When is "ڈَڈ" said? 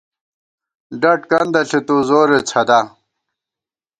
1.01-1.21